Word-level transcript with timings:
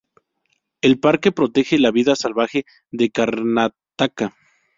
El 0.81 0.99
parque 0.99 1.31
protege 1.31 1.77
la 1.77 1.91
vida 1.91 2.15
salvaje 2.15 2.65
de 2.89 3.11
Karnataka. 3.11 4.35